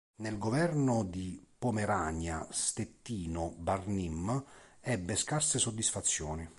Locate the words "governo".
0.39-1.03